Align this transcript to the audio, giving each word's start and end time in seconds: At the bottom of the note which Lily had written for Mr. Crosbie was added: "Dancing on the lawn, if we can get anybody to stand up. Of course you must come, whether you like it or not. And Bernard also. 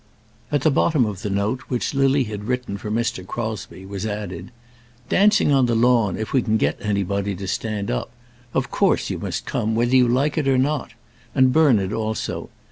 At 0.51 0.61
the 0.61 0.71
bottom 0.71 1.05
of 1.05 1.21
the 1.21 1.29
note 1.29 1.59
which 1.67 1.93
Lily 1.93 2.23
had 2.23 2.45
written 2.45 2.75
for 2.75 2.89
Mr. 2.89 3.23
Crosbie 3.23 3.85
was 3.85 4.03
added: 4.03 4.49
"Dancing 5.09 5.51
on 5.51 5.67
the 5.67 5.75
lawn, 5.75 6.17
if 6.17 6.33
we 6.33 6.41
can 6.41 6.57
get 6.57 6.75
anybody 6.81 7.35
to 7.35 7.47
stand 7.47 7.91
up. 7.91 8.09
Of 8.55 8.71
course 8.71 9.11
you 9.11 9.19
must 9.19 9.45
come, 9.45 9.75
whether 9.75 9.95
you 9.95 10.07
like 10.07 10.39
it 10.39 10.47
or 10.47 10.57
not. 10.57 10.93
And 11.35 11.53
Bernard 11.53 11.93
also. 11.93 12.49